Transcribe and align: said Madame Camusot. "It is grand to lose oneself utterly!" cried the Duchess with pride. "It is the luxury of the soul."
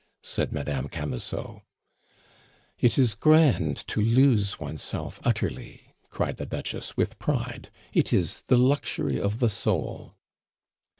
said 0.23 0.51
Madame 0.51 0.87
Camusot. 0.89 1.61
"It 2.79 2.97
is 2.97 3.13
grand 3.13 3.77
to 3.89 4.01
lose 4.01 4.59
oneself 4.59 5.19
utterly!" 5.23 5.93
cried 6.09 6.37
the 6.37 6.47
Duchess 6.47 6.97
with 6.97 7.19
pride. 7.19 7.69
"It 7.93 8.11
is 8.11 8.41
the 8.47 8.57
luxury 8.57 9.21
of 9.21 9.37
the 9.37 9.47
soul." 9.51 10.15